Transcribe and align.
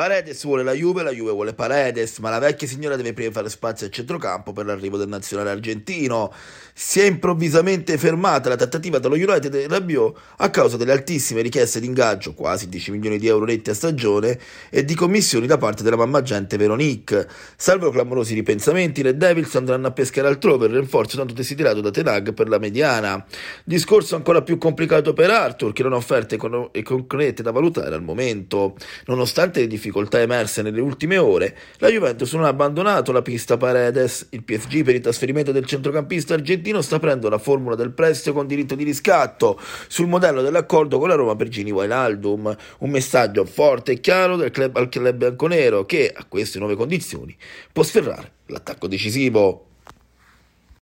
Paredes 0.00 0.42
vuole 0.44 0.62
la 0.62 0.72
Juve, 0.72 1.02
la 1.02 1.10
Juve 1.10 1.32
vuole 1.32 1.52
Paredes, 1.52 2.20
ma 2.20 2.30
la 2.30 2.38
vecchia 2.38 2.66
signora 2.66 2.96
deve 2.96 3.12
prima 3.12 3.30
fare 3.32 3.50
spazio 3.50 3.84
al 3.84 3.92
centrocampo 3.92 4.54
per 4.54 4.64
l'arrivo 4.64 4.96
del 4.96 5.08
nazionale 5.08 5.50
argentino. 5.50 6.32
Si 6.72 7.00
è 7.00 7.04
improvvisamente 7.04 7.98
fermata 7.98 8.48
la 8.48 8.56
trattativa 8.56 8.98
tra 8.98 9.10
United 9.10 9.54
e 9.54 9.68
Rabiot 9.68 10.18
a 10.38 10.48
causa 10.48 10.78
delle 10.78 10.92
altissime 10.92 11.42
richieste 11.42 11.80
di 11.80 11.86
ingaggio, 11.86 12.32
quasi 12.32 12.70
10 12.70 12.92
milioni 12.92 13.18
di 13.18 13.26
euro 13.26 13.44
netti 13.44 13.68
a 13.68 13.74
stagione, 13.74 14.40
e 14.70 14.86
di 14.86 14.94
commissioni 14.94 15.46
da 15.46 15.58
parte 15.58 15.82
della 15.82 15.96
mamma 15.96 16.22
gente 16.22 16.56
Veronique. 16.56 17.28
Salvo 17.54 17.90
clamorosi 17.90 18.32
ripensamenti, 18.32 19.02
le 19.02 19.18
Devils 19.18 19.54
andranno 19.54 19.88
a 19.88 19.90
pescare 19.90 20.28
altrove 20.28 20.64
il 20.64 20.76
rinforzo 20.76 21.18
tanto 21.18 21.34
desiderato 21.34 21.82
da 21.82 21.90
Tenag 21.90 22.32
per 22.32 22.48
la 22.48 22.56
mediana. 22.56 23.22
Discorso 23.64 24.16
ancora 24.16 24.40
più 24.40 24.56
complicato 24.56 25.12
per 25.12 25.28
Arthur, 25.28 25.74
che 25.74 25.82
non 25.82 25.92
ha 25.92 25.96
offerte 25.96 26.38
concrete 26.38 27.42
da 27.42 27.50
valutare 27.50 27.94
al 27.94 28.02
momento. 28.02 28.76
Nonostante 29.04 29.60
le 29.60 29.66
difficoltà 29.90 30.20
emerse 30.20 30.62
nelle 30.62 30.80
ultime 30.80 31.18
ore, 31.18 31.56
la 31.78 31.88
Juventus 31.88 32.32
non 32.32 32.44
ha 32.44 32.48
abbandonato 32.48 33.12
la 33.12 33.22
pista 33.22 33.56
Paredes. 33.56 34.28
Il 34.30 34.44
PSG 34.44 34.84
per 34.84 34.94
il 34.94 35.00
trasferimento 35.00 35.52
del 35.52 35.66
centrocampista 35.66 36.34
argentino 36.34 36.80
sta 36.80 36.96
aprendo 36.96 37.28
la 37.28 37.38
formula 37.38 37.74
del 37.74 37.90
prestito 37.90 38.32
con 38.32 38.46
diritto 38.46 38.74
di 38.74 38.84
riscatto 38.84 39.60
sul 39.88 40.06
modello 40.06 40.42
dell'accordo 40.42 40.98
con 40.98 41.08
la 41.08 41.16
Roma 41.16 41.36
per 41.36 41.48
Gini 41.48 41.72
Wijnaldum. 41.72 42.56
Un 42.78 42.90
messaggio 42.90 43.44
forte 43.44 43.92
e 43.92 44.00
chiaro 44.00 44.36
del 44.36 44.50
club 44.50 44.76
al 44.76 44.88
club 44.88 45.16
bianconero 45.16 45.84
che, 45.84 46.12
a 46.14 46.24
queste 46.24 46.58
nuove 46.58 46.76
condizioni, 46.76 47.36
può 47.72 47.82
sferrare 47.82 48.32
l'attacco 48.46 48.86
decisivo. 48.86 49.69